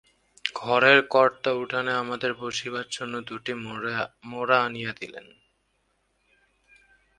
ঘরের 0.55 0.99
কর্তা 1.07 1.51
উঠানে 1.53 1.91
আমাদের 1.93 2.31
বসিবার 2.33 2.87
জন্য 2.91 3.13
দুটি 3.21 3.53
মোড়া 4.23 4.57
আনিয়া 4.63 4.91
দিলেন। 4.93 5.27